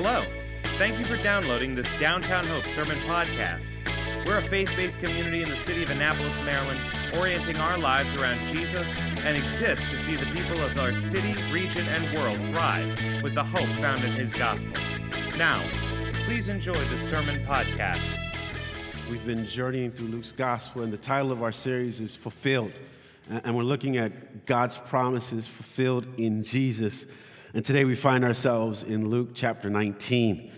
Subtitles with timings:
[0.00, 0.24] Hello.
[0.78, 3.72] Thank you for downloading this Downtown Hope Sermon Podcast.
[4.24, 6.78] We're a faith based community in the city of Annapolis, Maryland,
[7.16, 11.88] orienting our lives around Jesus and exist to see the people of our city, region,
[11.88, 14.70] and world thrive with the hope found in His gospel.
[15.36, 15.68] Now,
[16.26, 18.16] please enjoy the Sermon Podcast.
[19.10, 22.70] We've been journeying through Luke's gospel, and the title of our series is Fulfilled.
[23.28, 27.04] And we're looking at God's promises fulfilled in Jesus.
[27.58, 30.52] And today we find ourselves in Luke chapter 19.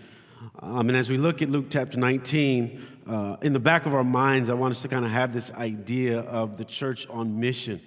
[0.59, 4.03] Um, and as we look at Luke chapter 19, uh, in the back of our
[4.03, 7.81] minds, I want us to kind of have this idea of the church on mission.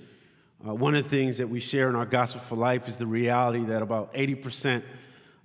[0.66, 3.06] Uh, one of the things that we share in our Gospel for Life is the
[3.06, 4.82] reality that about 80%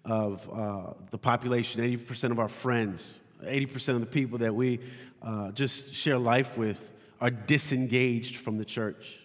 [0.04, 4.80] of uh, the population, 80% of our friends, 80% of the people that we
[5.22, 6.92] uh, just share life with
[7.22, 9.20] are disengaged from the church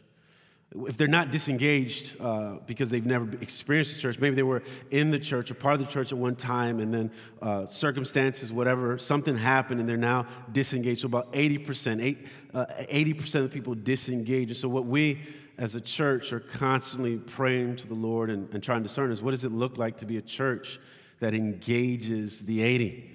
[0.75, 5.13] if they're not disengaged uh, because they've never experienced the church, maybe they were in
[5.13, 8.99] the church or part of the church at one time, and then uh, circumstances, whatever,
[8.99, 11.03] something happened, and they're now disengaged.
[11.03, 14.49] So about 80%, eight, uh, 80% of people disengage.
[14.49, 15.21] And so what we
[15.59, 19.23] as a church are constantly praying to the Lord and, and trying to discern is
[19.23, 20.81] what does it look like to be a church
[21.21, 23.11] that engages the 80?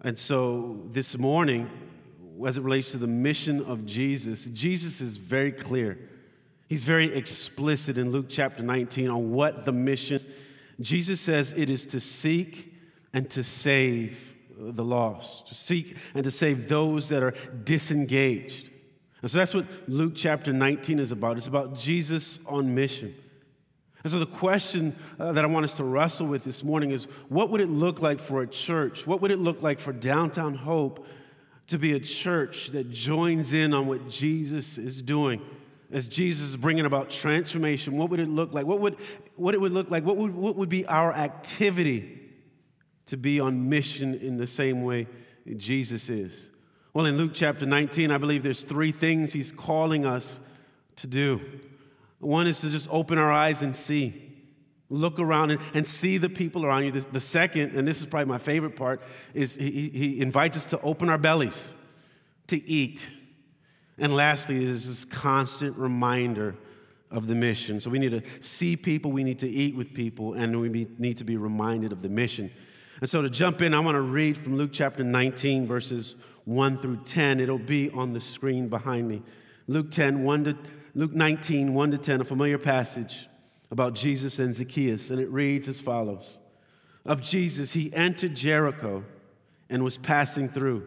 [0.00, 1.68] And so this morning,
[2.46, 5.98] as it relates to the mission of Jesus, Jesus is very clear
[6.68, 10.20] He's very explicit in Luke chapter 19 on what the mission
[10.80, 12.72] Jesus says it is to seek
[13.12, 18.70] and to save the lost, to seek and to save those that are disengaged.
[19.22, 21.36] And so that's what Luke chapter 19 is about.
[21.36, 23.14] It's about Jesus on mission.
[24.04, 27.06] And so the question uh, that I want us to wrestle with this morning is
[27.28, 29.06] what would it look like for a church?
[29.06, 31.04] What would it look like for Downtown Hope
[31.66, 35.42] to be a church that joins in on what Jesus is doing?
[35.90, 38.66] As Jesus is bringing about transformation, what would it look like?
[38.66, 38.96] What would,
[39.36, 40.04] what it would look like?
[40.04, 42.20] What would, what would be our activity
[43.06, 45.06] to be on mission in the same way
[45.56, 46.50] Jesus is?
[46.92, 50.40] Well, in Luke chapter 19, I believe there's three things he's calling us
[50.96, 51.40] to do.
[52.18, 54.24] One is to just open our eyes and see.
[54.90, 56.92] Look around and, and see the people around you.
[56.92, 59.02] The, the, second, and this is probably my favorite part,
[59.34, 61.72] is he, he invites us to open our bellies,
[62.48, 63.08] to eat.
[63.98, 66.54] And lastly, there's this constant reminder
[67.10, 67.80] of the mission.
[67.80, 71.16] So we need to see people, we need to eat with people, and we need
[71.16, 72.50] to be reminded of the mission.
[73.00, 76.78] And so to jump in, I want to read from Luke chapter 19, verses 1
[76.78, 77.40] through 10.
[77.40, 79.22] It'll be on the screen behind me.
[79.66, 80.56] Luke 10, 1 to,
[80.94, 83.28] Luke 19, 1 to 10, a familiar passage
[83.70, 85.10] about Jesus and Zacchaeus.
[85.10, 86.38] And it reads as follows
[87.04, 89.04] Of Jesus, he entered Jericho
[89.70, 90.86] and was passing through.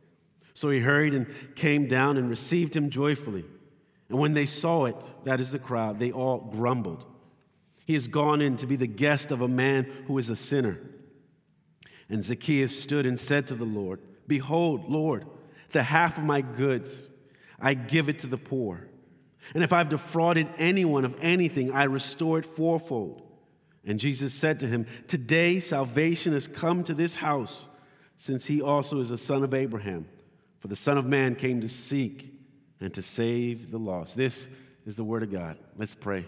[0.61, 3.45] So he hurried and came down and received him joyfully.
[4.09, 7.03] And when they saw it, that is the crowd, they all grumbled.
[7.87, 10.79] He has gone in to be the guest of a man who is a sinner.
[12.09, 15.25] And Zacchaeus stood and said to the Lord, Behold, Lord,
[15.71, 17.09] the half of my goods
[17.59, 18.87] I give it to the poor.
[19.55, 23.23] And if I've defrauded anyone of anything, I restore it fourfold.
[23.83, 27.67] And Jesus said to him, Today salvation has come to this house,
[28.15, 30.05] since he also is a son of Abraham.
[30.61, 32.33] For the Son of Man came to seek
[32.79, 34.15] and to save the lost.
[34.15, 34.47] This
[34.85, 35.57] is the Word of God.
[35.75, 36.25] Let's pray.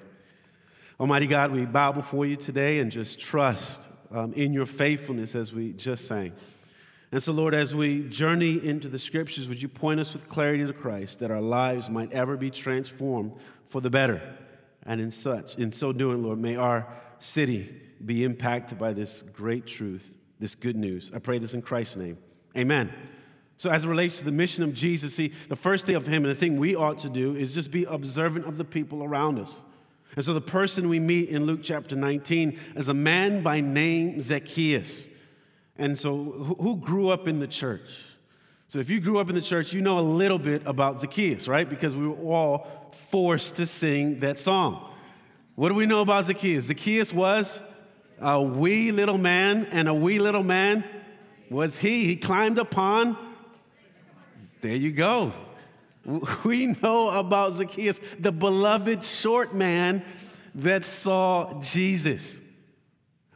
[1.00, 5.54] Almighty God, we bow before you today and just trust um, in your faithfulness as
[5.54, 6.34] we just sang.
[7.12, 10.66] And so, Lord, as we journey into the scriptures, would you point us with clarity
[10.66, 13.34] to Christ that our lives might ever be transformed
[13.68, 14.22] for the better?
[14.84, 16.88] And in such, in so doing, Lord, may our
[17.20, 21.12] city be impacted by this great truth, this good news.
[21.14, 22.18] I pray this in Christ's name.
[22.58, 22.92] Amen.
[23.58, 26.26] So, as it relates to the mission of Jesus, see, the first thing of Him
[26.26, 29.40] and the thing we ought to do is just be observant of the people around
[29.40, 29.62] us.
[30.16, 34.20] And so, the person we meet in Luke chapter 19 is a man by name
[34.20, 35.08] Zacchaeus.
[35.78, 36.16] And so,
[36.60, 37.90] who grew up in the church?
[38.68, 41.48] So, if you grew up in the church, you know a little bit about Zacchaeus,
[41.48, 41.70] right?
[41.70, 44.90] Because we were all forced to sing that song.
[45.56, 46.66] What do we know about Zacchaeus?
[46.66, 47.62] Zacchaeus was
[48.20, 50.84] a wee little man, and a wee little man
[51.50, 52.06] was he.
[52.06, 53.16] He climbed upon
[54.64, 55.34] there you go.
[56.44, 60.04] We know about Zacchaeus, the beloved short man
[60.56, 62.40] that saw Jesus.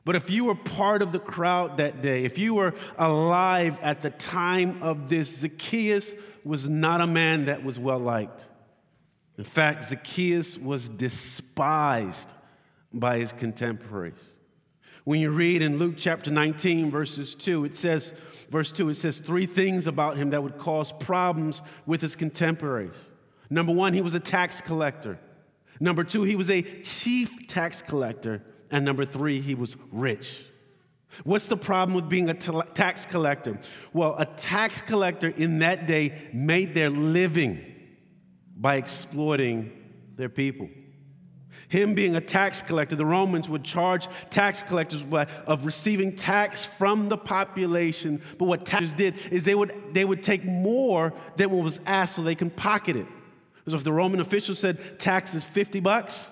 [0.03, 4.01] But if you were part of the crowd that day, if you were alive at
[4.01, 6.13] the time of this, Zacchaeus
[6.45, 8.47] was not a man that was well liked.
[9.37, 12.33] In fact, Zacchaeus was despised
[12.93, 14.36] by his contemporaries.
[15.07, 18.13] When you read in Luke chapter 19, verses 2, it says,
[18.49, 22.99] verse 2, it says three things about him that would cause problems with his contemporaries.
[23.49, 25.17] Number one, he was a tax collector.
[25.79, 28.43] Number two, he was a chief tax collector.
[28.69, 30.43] And number three, he was rich.
[31.23, 33.61] What's the problem with being a tax collector?
[33.93, 37.63] Well, a tax collector in that day made their living
[38.57, 39.71] by exploiting
[40.17, 40.67] their people.
[41.69, 45.03] Him being a tax collector, the Romans would charge tax collectors
[45.45, 48.21] of receiving tax from the population.
[48.37, 52.15] But what taxes did is they would, they would take more than what was asked
[52.15, 53.07] so they can pocket it.
[53.67, 56.29] So if the Roman official said tax is 50 bucks,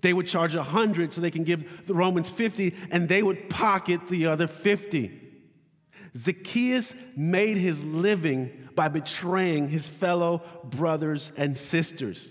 [0.00, 4.06] they would charge 100 so they can give the Romans 50 and they would pocket
[4.08, 5.20] the other 50.
[6.16, 12.26] Zacchaeus made his living by betraying his fellow brothers and sisters.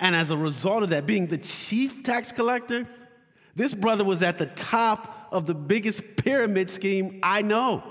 [0.00, 2.86] And as a result of that, being the chief tax collector,
[3.56, 7.82] this brother was at the top of the biggest pyramid scheme I know.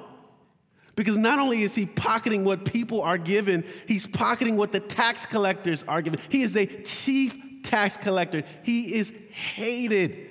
[0.96, 5.26] Because not only is he pocketing what people are given, he's pocketing what the tax
[5.26, 6.20] collectors are given.
[6.30, 8.44] He is a chief tax collector.
[8.64, 10.30] He is hated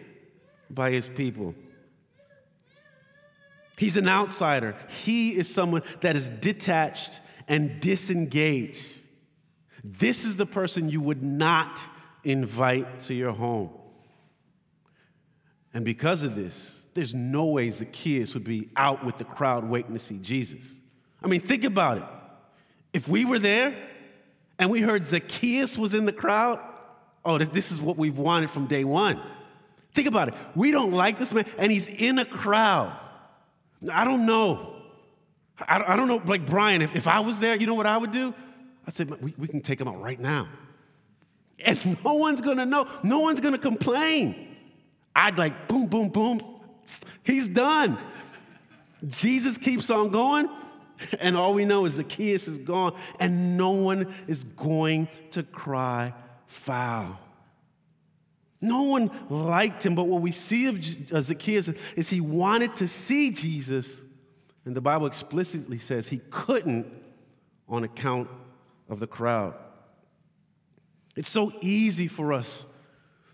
[0.68, 1.54] by his people.
[3.76, 4.74] He's an outsider.
[4.88, 8.84] He is someone that is detached and disengaged.
[9.92, 11.80] This is the person you would not
[12.24, 13.70] invite to your home.
[15.72, 19.92] And because of this, there's no way Zacchaeus would be out with the crowd waiting
[19.92, 20.64] to see Jesus.
[21.22, 22.04] I mean, think about it.
[22.92, 23.76] If we were there
[24.58, 26.58] and we heard Zacchaeus was in the crowd,
[27.24, 29.20] oh, this is what we've wanted from day one.
[29.94, 30.34] Think about it.
[30.56, 32.98] We don't like this man, and he's in a crowd.
[33.92, 34.72] I don't know.
[35.68, 38.10] I don't know, like Brian, if, if I was there, you know what I would
[38.10, 38.34] do?
[38.86, 40.48] I said, we, we can take him out right now.
[41.64, 44.56] And no one's gonna know, no one's gonna complain.
[45.14, 46.40] I'd like, boom, boom, boom,
[47.22, 47.98] he's done.
[49.08, 50.48] Jesus keeps on going,
[51.20, 56.12] and all we know is Zacchaeus is gone, and no one is going to cry
[56.46, 57.18] foul.
[58.60, 60.76] No one liked him, but what we see of
[61.12, 64.00] uh, Zacchaeus is he wanted to see Jesus,
[64.64, 66.86] and the Bible explicitly says he couldn't
[67.68, 68.28] on account
[68.88, 69.54] of the crowd.
[71.16, 72.64] It's so easy for us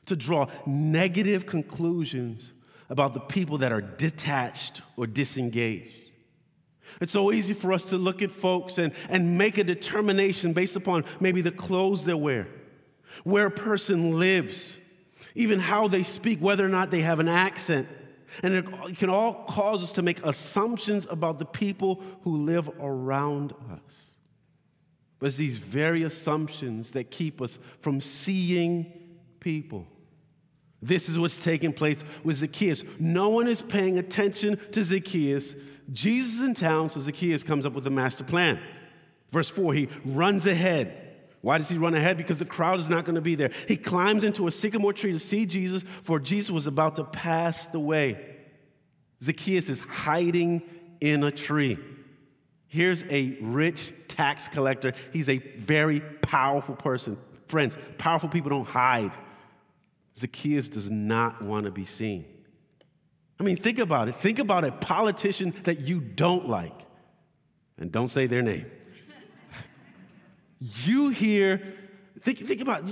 [0.06, 2.52] to draw negative conclusions
[2.88, 6.10] about the people that are detached or disengaged.
[7.00, 10.76] It's so easy for us to look at folks and, and make a determination based
[10.76, 12.46] upon maybe the clothes they wear,
[13.24, 14.74] where a person lives,
[15.34, 17.88] even how they speak, whether or not they have an accent.
[18.42, 18.66] And it
[18.98, 24.11] can all cause us to make assumptions about the people who live around us.
[25.22, 28.92] It's these very assumptions that keep us from seeing
[29.40, 29.86] people.
[30.80, 32.82] This is what's taking place with Zacchaeus.
[32.98, 35.54] No one is paying attention to Zacchaeus.
[35.92, 38.60] Jesus is in town, so Zacchaeus comes up with a master plan.
[39.30, 40.98] Verse 4 he runs ahead.
[41.40, 42.16] Why does he run ahead?
[42.16, 43.50] Because the crowd is not going to be there.
[43.66, 47.66] He climbs into a sycamore tree to see Jesus, for Jesus was about to pass
[47.66, 48.36] the way.
[49.22, 50.62] Zacchaeus is hiding
[51.00, 51.78] in a tree.
[52.72, 54.94] Here's a rich tax collector.
[55.12, 57.18] He's a very powerful person.
[57.46, 59.12] Friends, powerful people don't hide.
[60.16, 62.24] Zacchaeus does not want to be seen.
[63.38, 64.14] I mean, think about it.
[64.14, 66.86] Think about a politician that you don't like,
[67.76, 68.64] and don't say their name.
[70.58, 71.74] you hear
[72.22, 72.84] Think, think about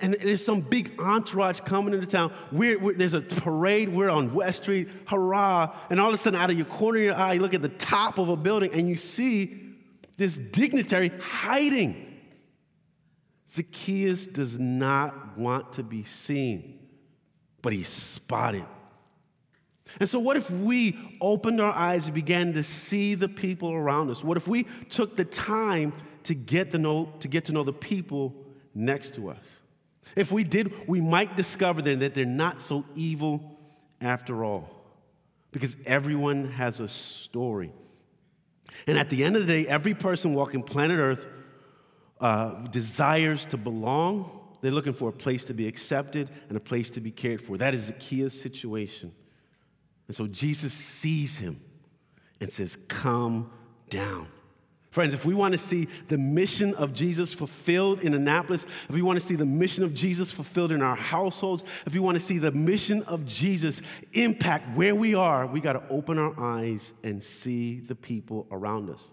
[0.00, 2.32] and there's some big entourage coming into town.
[2.50, 3.90] We're, we're, there's a parade.
[3.90, 4.88] We're on West Street.
[5.06, 5.76] Hurrah.
[5.90, 7.60] And all of a sudden, out of your corner of your eye, you look at
[7.60, 9.60] the top of a building and you see
[10.16, 12.18] this dignitary hiding.
[13.46, 16.78] Zacchaeus does not want to be seen,
[17.60, 18.64] but he's spotted.
[20.00, 24.10] And so, what if we opened our eyes and began to see the people around
[24.10, 24.24] us?
[24.24, 25.92] What if we took the time
[26.22, 28.34] to get know, to, get to know the people
[28.74, 29.44] next to us.
[30.16, 33.58] If we did, we might discover then that they're not so evil
[34.00, 34.68] after all,
[35.50, 37.72] because everyone has a story.
[38.86, 41.26] And at the end of the day, every person walking planet Earth
[42.20, 44.40] uh, desires to belong.
[44.60, 47.58] They're looking for a place to be accepted and a place to be cared for.
[47.58, 49.12] That is Zacchaeus' situation.
[50.06, 51.60] And so Jesus sees him
[52.40, 53.50] and says, Come
[53.90, 54.28] down.
[54.94, 59.02] Friends, if we want to see the mission of Jesus fulfilled in Annapolis, if we
[59.02, 62.20] want to see the mission of Jesus fulfilled in our households, if we want to
[62.20, 63.82] see the mission of Jesus
[64.12, 68.88] impact where we are, we got to open our eyes and see the people around
[68.88, 69.04] us.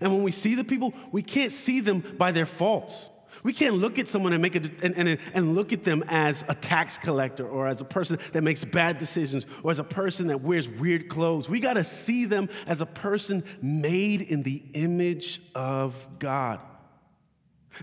[0.00, 3.10] And when we see the people, we can't see them by their faults.
[3.42, 6.44] We can't look at someone and, make a, and, and, and look at them as
[6.48, 10.28] a tax collector or as a person that makes bad decisions or as a person
[10.28, 11.48] that wears weird clothes.
[11.48, 16.60] We got to see them as a person made in the image of God.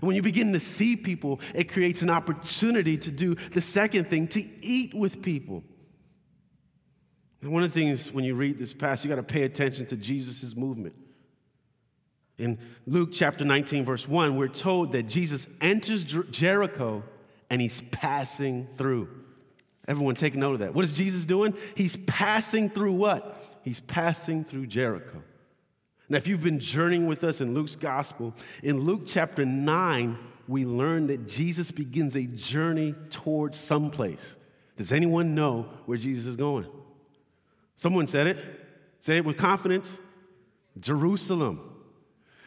[0.00, 4.28] When you begin to see people, it creates an opportunity to do the second thing,
[4.28, 5.62] to eat with people.
[7.42, 9.84] And one of the things when you read this passage, you got to pay attention
[9.86, 10.94] to Jesus' movement.
[12.38, 17.02] In Luke chapter 19, verse 1, we're told that Jesus enters Jer- Jericho
[17.50, 19.08] and he's passing through.
[19.86, 20.74] Everyone take note of that.
[20.74, 21.54] What is Jesus doing?
[21.74, 23.60] He's passing through what?
[23.62, 25.22] He's passing through Jericho.
[26.08, 30.64] Now, if you've been journeying with us in Luke's gospel, in Luke chapter 9, we
[30.64, 34.36] learn that Jesus begins a journey towards someplace.
[34.76, 36.66] Does anyone know where Jesus is going?
[37.76, 38.38] Someone said it.
[39.00, 39.98] Say it with confidence
[40.78, 41.71] Jerusalem.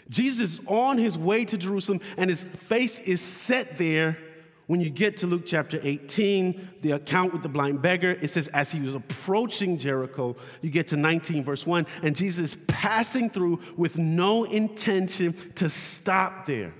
[0.09, 4.17] Jesus is on his way to Jerusalem, and his face is set there
[4.67, 8.47] when you get to Luke chapter 18, the account with the blind beggar, it says,
[8.47, 13.59] as he was approaching Jericho, you get to 19, verse 1, and Jesus passing through
[13.77, 16.73] with no intention to stop there.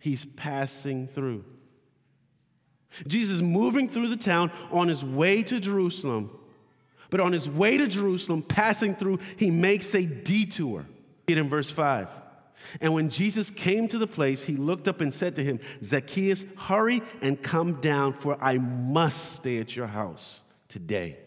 [0.00, 1.44] He's passing through.
[3.06, 6.36] Jesus moving through the town on his way to Jerusalem.
[7.08, 10.86] But on his way to Jerusalem, passing through, he makes a detour.
[11.38, 12.08] In verse 5.
[12.80, 16.44] And when Jesus came to the place, he looked up and said to him, Zacchaeus,
[16.56, 21.18] hurry and come down, for I must stay at your house today.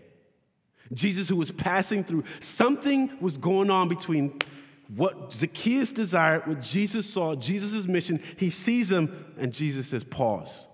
[0.94, 4.40] Jesus, who was passing through, something was going on between
[4.96, 8.22] what Zacchaeus desired, what Jesus saw, Jesus' mission.
[8.38, 10.68] He sees him, and Jesus says, Pause.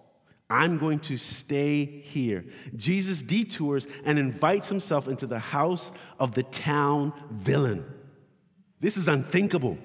[0.52, 2.44] I'm going to stay here.
[2.76, 7.86] Jesus detours and invites himself into the house of the town villain.
[8.80, 9.78] This is unthinkable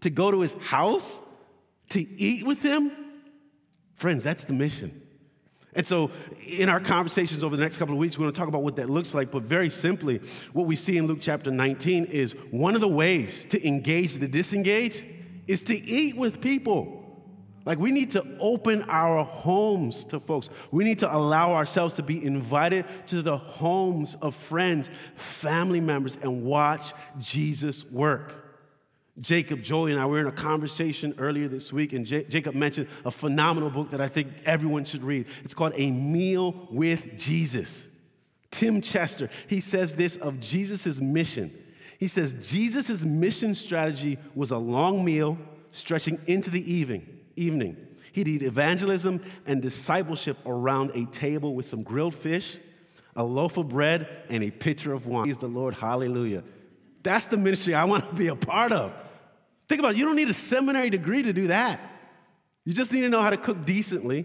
[0.00, 1.20] to go to his house,
[1.90, 2.92] to eat with him.
[3.96, 5.02] Friends, that's the mission.
[5.74, 6.10] And so,
[6.46, 8.76] in our conversations over the next couple of weeks, we're going to talk about what
[8.76, 9.30] that looks like.
[9.30, 10.20] But very simply,
[10.52, 14.28] what we see in Luke chapter 19 is one of the ways to engage the
[14.28, 15.06] disengaged
[15.46, 16.98] is to eat with people.
[17.64, 20.50] Like, we need to open our homes to folks.
[20.72, 26.16] We need to allow ourselves to be invited to the homes of friends, family members,
[26.16, 28.41] and watch Jesus work.
[29.20, 32.88] Jacob, Joey, and I were in a conversation earlier this week, and J- Jacob mentioned
[33.04, 35.26] a phenomenal book that I think everyone should read.
[35.44, 37.88] It's called A Meal with Jesus.
[38.50, 41.52] Tim Chester, he says this of Jesus' mission.
[41.98, 45.38] He says Jesus' mission strategy was a long meal
[45.72, 47.06] stretching into the evening.
[47.36, 47.76] evening.
[48.12, 52.58] He'd eat evangelism and discipleship around a table with some grilled fish,
[53.16, 55.26] a loaf of bread, and a pitcher of wine.
[55.26, 55.74] He's the Lord.
[55.74, 56.44] Hallelujah.
[57.02, 58.92] That's the ministry I want to be a part of.
[59.68, 59.98] Think about it.
[59.98, 61.80] You don't need a seminary degree to do that.
[62.64, 64.24] You just need to know how to cook decently.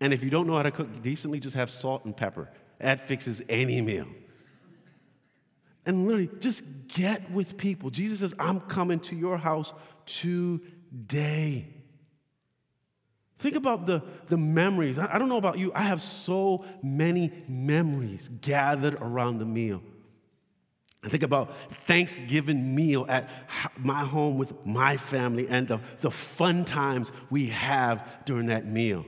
[0.00, 2.50] And if you don't know how to cook decently, just have salt and pepper.
[2.78, 4.06] That fixes any meal.
[5.84, 7.90] And literally, just get with people.
[7.90, 9.72] Jesus says, I'm coming to your house
[10.06, 11.66] today.
[13.38, 14.98] Think about the, the memories.
[14.98, 19.82] I, I don't know about you, I have so many memories gathered around the meal.
[21.04, 21.56] I think about
[21.86, 23.28] Thanksgiving meal at
[23.76, 29.04] my home with my family and the, the fun times we have during that meal.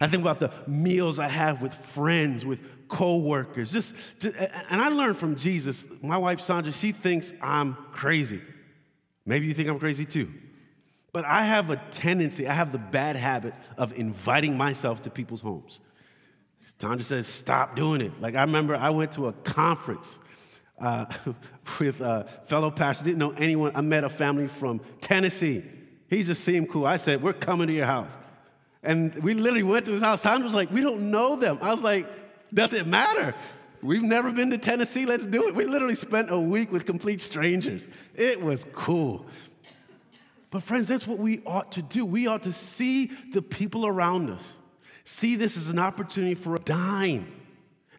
[0.00, 3.70] I think about the meals I have with friends, with coworkers.
[3.70, 5.84] Just, just and I learned from Jesus.
[6.00, 8.40] My wife Sandra, she thinks I'm crazy.
[9.26, 10.32] Maybe you think I'm crazy too.
[11.12, 15.40] But I have a tendency, I have the bad habit of inviting myself to people's
[15.40, 15.80] homes.
[16.78, 18.12] Sandra says, stop doing it.
[18.22, 20.18] Like I remember I went to a conference
[20.80, 21.06] uh,
[21.78, 23.04] with uh, fellow pastors.
[23.04, 23.72] Didn't know anyone.
[23.74, 25.62] I met a family from Tennessee.
[26.08, 26.86] He just seemed cool.
[26.86, 28.12] I said, We're coming to your house.
[28.82, 30.22] And we literally went to his house.
[30.22, 31.58] Sandra was like, We don't know them.
[31.60, 32.06] I was like,
[32.52, 33.34] Does it matter?
[33.82, 35.06] We've never been to Tennessee.
[35.06, 35.54] Let's do it.
[35.54, 37.88] We literally spent a week with complete strangers.
[38.14, 39.24] It was cool.
[40.50, 42.04] But, friends, that's what we ought to do.
[42.04, 44.56] We ought to see the people around us,
[45.04, 47.39] see this as an opportunity for a dime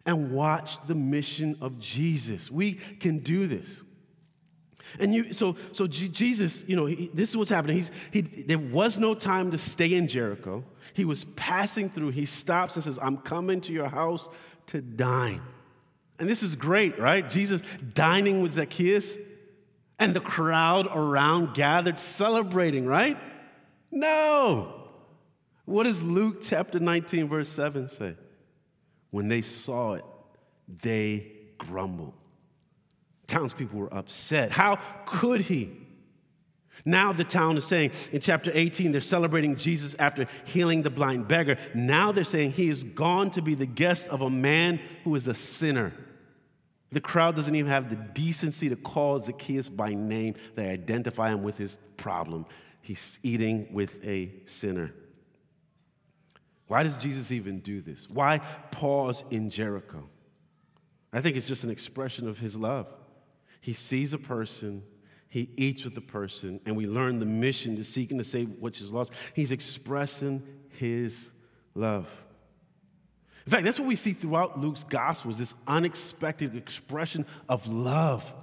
[0.04, 2.50] and watch the mission of Jesus.
[2.50, 3.82] We can do this.
[4.98, 7.76] And you, so, so Jesus, you know, he, this is what's happening.
[7.76, 10.64] He's, he, there was no time to stay in Jericho.
[10.92, 12.10] He was passing through.
[12.10, 14.28] He stops and says, I'm coming to your house
[14.66, 15.40] to dine.
[16.18, 17.28] And this is great, right?
[17.28, 17.62] Jesus
[17.94, 19.16] dining with Zacchaeus.
[19.98, 23.16] and the crowd around gathered celebrating, right?
[23.90, 24.88] No.
[25.64, 28.14] What does Luke chapter 19, verse 7 say?
[29.12, 30.04] When they saw it,
[30.82, 32.14] they grumbled.
[33.28, 34.50] Townspeople were upset.
[34.50, 35.70] How could he?
[36.84, 41.28] Now the town is saying in chapter 18, they're celebrating Jesus after healing the blind
[41.28, 41.58] beggar.
[41.74, 45.28] Now they're saying he is gone to be the guest of a man who is
[45.28, 45.92] a sinner.
[46.90, 50.34] The crowd doesn't even have the decency to call Zacchaeus by name.
[50.54, 52.46] They identify him with his problem.
[52.80, 54.92] He's eating with a sinner.
[56.72, 58.08] Why does Jesus even do this?
[58.08, 58.38] Why
[58.70, 60.08] pause in Jericho?
[61.12, 62.86] I think it's just an expression of his love.
[63.60, 64.82] He sees a person,
[65.28, 68.48] he eats with the person, and we learn the mission to seek and to save
[68.58, 69.12] which is lost.
[69.34, 71.28] He's expressing his
[71.74, 72.08] love.
[73.44, 78.34] In fact, that's what we see throughout Luke's Gospels this unexpected expression of love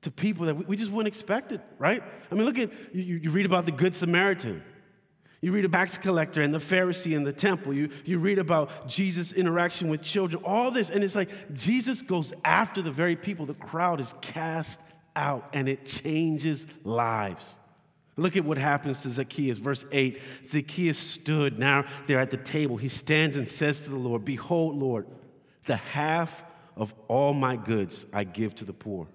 [0.00, 2.02] to people that we just wouldn't expect it, right?
[2.28, 4.64] I mean, look at, you, you read about the Good Samaritan.
[5.42, 7.74] You read a tax collector and the Pharisee in the temple.
[7.74, 10.88] You, you read about Jesus' interaction with children, all this.
[10.88, 14.80] And it's like Jesus goes after the very people the crowd is cast
[15.16, 17.56] out, and it changes lives.
[18.16, 19.58] Look at what happens to Zacchaeus.
[19.58, 21.58] Verse 8 Zacchaeus stood.
[21.58, 22.76] Now they're at the table.
[22.76, 25.06] He stands and says to the Lord, Behold, Lord,
[25.64, 26.44] the half
[26.76, 29.08] of all my goods I give to the poor.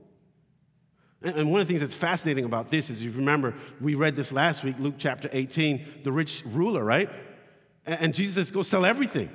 [1.21, 4.31] And one of the things that's fascinating about this is, you remember, we read this
[4.31, 7.09] last week, Luke chapter 18, the rich ruler, right?
[7.86, 9.29] And Jesus says, Go sell everything.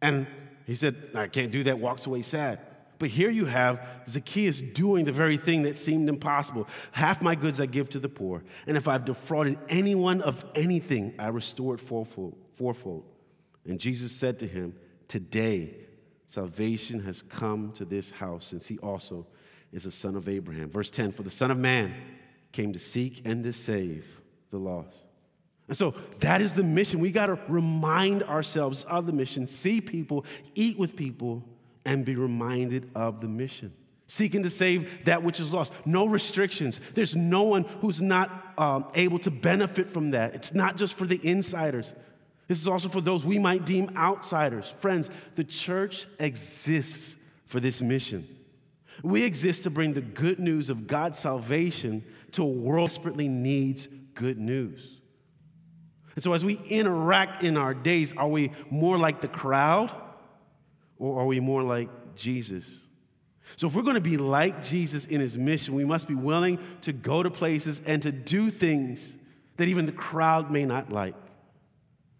[0.00, 0.26] And
[0.66, 2.60] he said, I can't do that, walks away sad.
[2.98, 6.68] But here you have Zacchaeus doing the very thing that seemed impossible.
[6.92, 11.14] Half my goods I give to the poor, and if I've defrauded anyone of anything,
[11.18, 12.36] I restore it fourfold.
[12.54, 13.04] fourfold.
[13.66, 14.76] And Jesus said to him,
[15.08, 15.74] Today
[16.26, 19.26] salvation has come to this house, since he also
[19.72, 20.70] is a son of Abraham.
[20.70, 21.94] Verse 10 For the Son of Man
[22.52, 24.96] came to seek and to save the lost.
[25.68, 27.00] And so that is the mission.
[27.00, 31.42] We got to remind ourselves of the mission, see people, eat with people,
[31.84, 33.72] and be reminded of the mission.
[34.06, 35.72] Seeking to save that which is lost.
[35.86, 36.80] No restrictions.
[36.92, 40.34] There's no one who's not um, able to benefit from that.
[40.34, 41.94] It's not just for the insiders,
[42.52, 44.74] this is also for those we might deem outsiders.
[44.78, 47.16] Friends, the church exists
[47.46, 48.28] for this mission.
[49.02, 53.28] We exist to bring the good news of God's salvation to a world that desperately
[53.28, 55.00] needs good news.
[56.14, 59.90] And so, as we interact in our days, are we more like the crowd
[60.98, 62.80] or are we more like Jesus?
[63.56, 66.58] So, if we're going to be like Jesus in his mission, we must be willing
[66.82, 69.16] to go to places and to do things
[69.56, 71.14] that even the crowd may not like,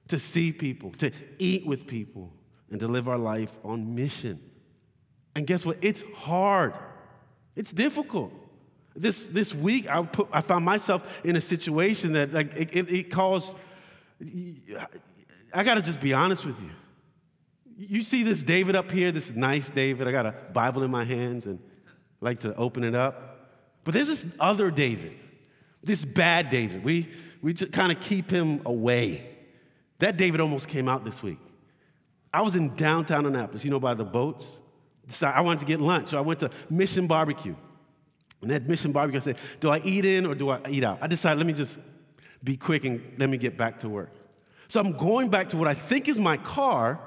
[0.08, 2.32] to see people, to eat with people,
[2.70, 4.40] and to live our life on mission.
[5.34, 5.78] And guess what?
[5.80, 6.74] It's hard,
[7.56, 8.32] it's difficult.
[8.94, 13.10] This, this week, I, put, I found myself in a situation that like, it, it,
[13.10, 13.54] caused,
[15.52, 16.70] I got to just be honest with you.
[17.78, 20.06] You see this David up here, this nice David.
[20.06, 23.32] I got a Bible in my hands and I like to open it up.
[23.84, 25.14] But there's this other David,
[25.82, 26.84] this bad David.
[26.84, 27.08] We,
[27.40, 29.26] we kind of keep him away.
[30.00, 31.38] That David almost came out this week.
[32.32, 34.58] I was in downtown Annapolis, you know, by the boats.
[35.08, 37.56] So I wanted to get lunch, so I went to Mission Barbecue.
[38.40, 40.98] And at Mission Barbecue, I said, Do I eat in or do I eat out?
[41.00, 41.78] I decided, let me just
[42.42, 44.10] be quick and let me get back to work.
[44.68, 47.00] So I'm going back to what I think is my car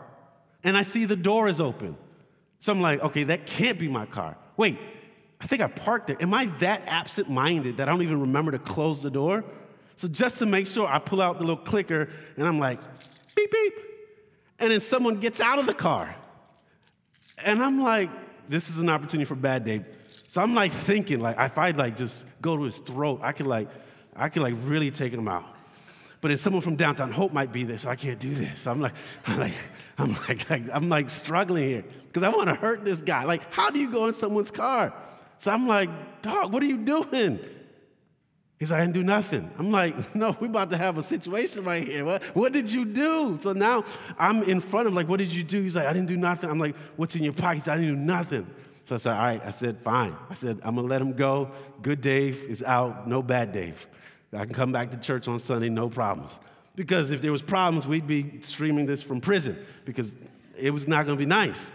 [0.64, 1.98] and I see the door is open.
[2.60, 4.38] So I'm like, okay, that can't be my car.
[4.58, 4.80] Wait,
[5.42, 6.18] I think I parked there.
[6.22, 9.44] Am I that absent minded that I don't even remember to close the door?
[9.96, 12.80] So just to make sure, I pull out the little clicker and I'm like,
[13.36, 13.74] beep, beep.
[14.60, 16.16] And then someone gets out of the car.
[17.44, 18.10] And I'm like,
[18.48, 19.84] this is an opportunity for bad day.
[20.28, 23.48] So I'm like thinking, like, if I like just go to his throat, I could
[23.48, 23.70] like,
[24.16, 25.46] I could like really take him out.
[26.22, 28.62] But then someone from downtown Hope might be there, so I can't do this.
[28.62, 28.96] So I'm like,
[29.28, 29.54] I'm like,
[29.98, 33.26] I'm like, I'm like struggling here because I want to hurt this guy.
[33.26, 34.94] Like, how do you go in someone's car?
[35.40, 35.90] So I'm like,
[36.22, 37.40] dog, what are you doing?
[38.60, 39.52] He's like, I didn't do nothing.
[39.58, 42.06] I'm like, no, we're about to have a situation right here.
[42.06, 43.38] What, what did you do?
[43.42, 43.84] So now
[44.18, 45.62] I'm in front of him, like, what did you do?
[45.62, 46.50] He's like, I didn't do nothing.
[46.50, 47.68] I'm like, what's in your pockets?
[47.68, 48.48] I didn't do nothing.
[48.86, 49.42] So I said, all right.
[49.46, 50.16] I said, fine.
[50.30, 51.52] I said, I'm going to let him go.
[51.82, 53.08] Good Dave is out.
[53.08, 53.88] No bad Dave.
[54.34, 56.32] I can come back to church on Sunday, no problems.
[56.76, 60.16] Because if there was problems, we'd be streaming this from prison because
[60.58, 61.70] it was not going to be nice.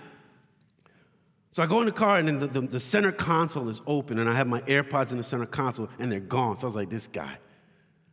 [1.52, 4.18] So I go in the car, and then the, the, the, center console is open,
[4.18, 6.56] and I have my AirPods in the center console, and they're gone.
[6.56, 7.38] So I was like, this guy.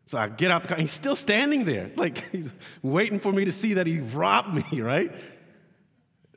[0.05, 2.47] So I get out the car, he's still standing there, like he's
[2.81, 5.11] waiting for me to see that he robbed me, right?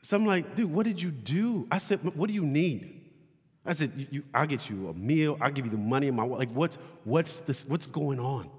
[0.02, 1.66] So I'm like, dude, what did you do?
[1.70, 3.00] I said, what do you need?
[3.64, 5.38] I said, you, you, I'll get you a meal.
[5.40, 6.48] I'll give you the money in my wallet.
[6.48, 8.50] Like, what's, what's, this, what's going on?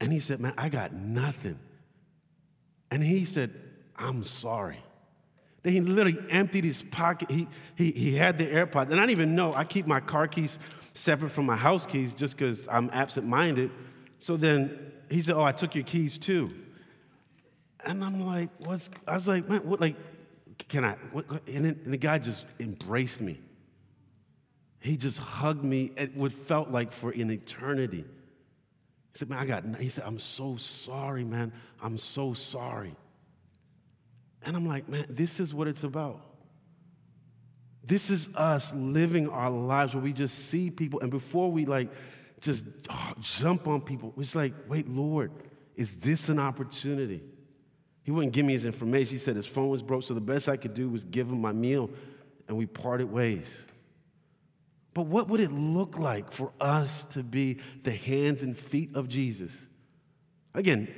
[0.00, 1.58] And he said, Man, I got nothing.
[2.90, 3.52] And he said,
[3.96, 4.78] I'm sorry.
[5.66, 7.28] Then he literally emptied his pocket.
[7.28, 8.82] He, he, he had the AirPod.
[8.82, 9.52] And I didn't even know.
[9.52, 10.60] I keep my car keys
[10.94, 13.72] separate from my house keys just because I'm absent minded.
[14.20, 16.54] So then he said, Oh, I took your keys too.
[17.84, 19.96] And I'm like, What's, I was like, Man, what, like,
[20.68, 20.92] can I?
[21.10, 23.40] What, and, then, and the guy just embraced me.
[24.78, 28.04] He just hugged me at what felt like for an eternity.
[29.14, 31.52] He said, Man, I got, he said, I'm so sorry, man.
[31.82, 32.94] I'm so sorry.
[34.44, 36.22] And I'm like, Man, this is what it's about.
[37.86, 41.88] This is us living our lives where we just see people, and before we like
[42.40, 45.30] just oh, jump on people, it's like, wait, Lord,
[45.76, 47.22] is this an opportunity?
[48.02, 49.12] He wouldn't give me his information.
[49.12, 51.40] He said his phone was broke, so the best I could do was give him
[51.40, 51.88] my meal,
[52.48, 53.52] and we parted ways.
[54.92, 59.08] But what would it look like for us to be the hands and feet of
[59.08, 59.52] Jesus?
[60.54, 60.88] Again,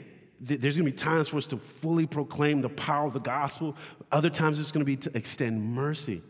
[0.40, 3.76] there's going to be times for us to fully proclaim the power of the gospel.
[4.12, 6.22] Other times it's going to be to extend mercy.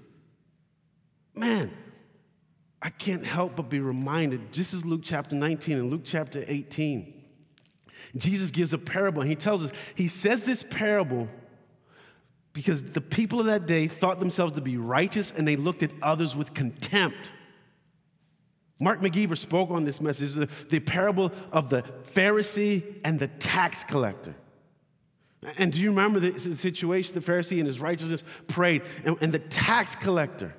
[1.35, 1.71] Man,
[2.81, 4.53] I can't help but be reminded.
[4.53, 7.15] This is Luke chapter 19 and Luke chapter 18.
[8.17, 11.29] Jesus gives a parable and he tells us, he says this parable
[12.53, 15.91] because the people of that day thought themselves to be righteous and they looked at
[16.03, 17.33] others with contempt.
[18.81, 21.83] Mark McGeever spoke on this message, the, the parable of the
[22.15, 24.35] Pharisee and the tax collector.
[25.57, 27.15] And do you remember the, situation?
[27.15, 30.55] The Pharisee and his righteousness prayed, and, and the tax collector,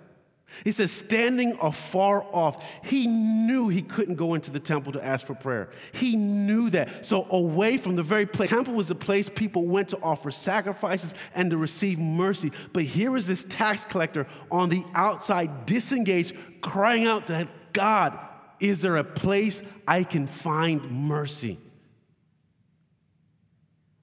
[0.64, 5.28] he says, standing afar off, he knew he couldn't go into the temple to ask
[5.28, 5.70] for prayer.
[5.92, 7.06] He knew that.
[7.06, 11.14] So, away from the very place, temple was the place people went to offer sacrifices
[11.36, 12.52] and to receive mercy.
[12.74, 18.18] But here is this tax collector on the outside, disengaged, crying out to God,
[18.60, 21.58] is there a place I can find mercy?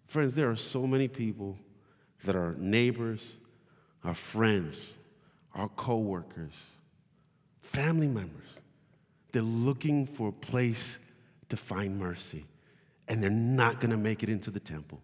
[0.06, 1.58] Friends, there are so many people
[2.24, 3.20] that are neighbors,
[4.04, 4.96] our friends,
[5.54, 6.54] our coworkers,
[7.60, 8.46] family members.
[9.32, 10.98] They're looking for a place
[11.48, 12.46] to find mercy,
[13.08, 15.00] and they're not going to make it into the temple.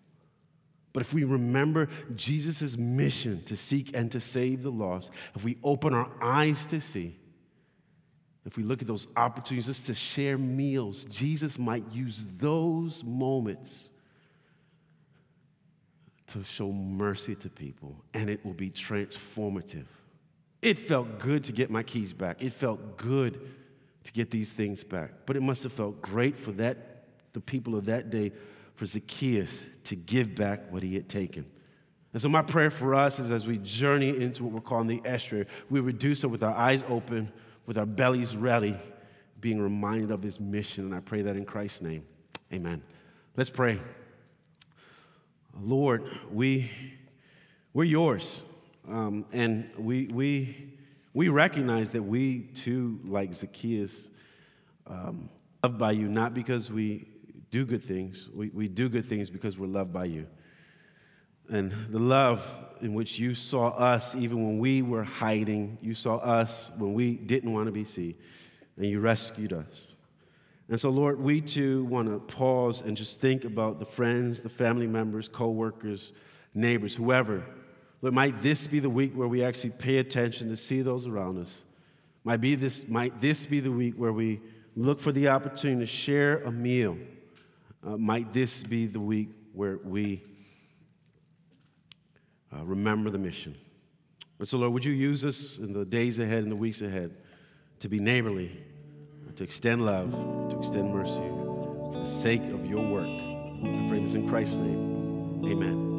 [0.92, 5.56] But if we remember Jesus' mission to seek and to save the lost, if we
[5.62, 7.16] open our eyes to see,
[8.44, 13.88] if we look at those opportunities just to share meals, Jesus might use those moments
[16.28, 19.86] to show mercy to people, and it will be transformative.
[20.60, 22.42] It felt good to get my keys back.
[22.42, 23.40] It felt good
[24.04, 25.10] to get these things back.
[25.26, 28.32] But it must have felt great for that, the people of that day,
[28.74, 31.44] for Zacchaeus to give back what he had taken.
[32.12, 35.02] And so, my prayer for us is as we journey into what we're calling the
[35.04, 37.32] estuary, we would do so with our eyes open
[37.66, 38.76] with our bellies ready,
[39.40, 40.84] being reminded of his mission.
[40.84, 42.04] And I pray that in Christ's name.
[42.52, 42.82] Amen.
[43.36, 43.78] Let's pray.
[45.60, 46.70] Lord, we,
[47.72, 48.42] we're yours.
[48.88, 50.56] Um, and we, we,
[51.14, 54.10] we recognize that we too, like Zacchaeus,
[54.86, 55.28] um,
[55.62, 57.08] loved by you, not because we
[57.50, 58.28] do good things.
[58.34, 60.26] We, we do good things because we're loved by you
[61.50, 65.78] and the love in which you saw us even when we were hiding.
[65.80, 68.14] You saw us when we didn't want to be seen,
[68.76, 69.86] and you rescued us.
[70.68, 74.48] And so, Lord, we too want to pause and just think about the friends, the
[74.48, 76.12] family members, co workers,
[76.54, 77.44] neighbors, whoever.
[78.00, 81.38] Lord, might this be the week where we actually pay attention to see those around
[81.38, 81.62] us?
[82.24, 84.40] Might, be this, might this be the week where we
[84.76, 86.96] look for the opportunity to share a meal?
[87.86, 90.22] Uh, might this be the week where we
[92.54, 93.54] uh, remember the mission.
[94.38, 97.16] But so, Lord, would you use us in the days ahead and the weeks ahead
[97.80, 98.50] to be neighborly,
[99.36, 100.10] to extend love,
[100.50, 101.22] to extend mercy
[101.92, 103.06] for the sake of your work.
[103.06, 105.42] I pray this in Christ's name.
[105.44, 105.91] Amen.